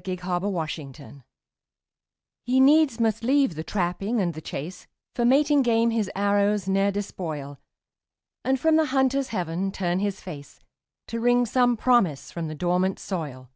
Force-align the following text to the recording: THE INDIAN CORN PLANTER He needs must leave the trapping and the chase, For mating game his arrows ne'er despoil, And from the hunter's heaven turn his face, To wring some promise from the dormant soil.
THE 0.00 0.12
INDIAN 0.12 0.18
CORN 0.40 0.52
PLANTER 0.94 1.24
He 2.44 2.60
needs 2.60 3.00
must 3.00 3.24
leave 3.24 3.56
the 3.56 3.64
trapping 3.64 4.20
and 4.20 4.32
the 4.32 4.40
chase, 4.40 4.86
For 5.16 5.24
mating 5.24 5.62
game 5.62 5.90
his 5.90 6.08
arrows 6.14 6.68
ne'er 6.68 6.92
despoil, 6.92 7.58
And 8.44 8.60
from 8.60 8.76
the 8.76 8.86
hunter's 8.94 9.30
heaven 9.30 9.72
turn 9.72 9.98
his 9.98 10.20
face, 10.20 10.60
To 11.08 11.18
wring 11.18 11.46
some 11.46 11.76
promise 11.76 12.30
from 12.30 12.46
the 12.46 12.54
dormant 12.54 13.00
soil. 13.00 13.50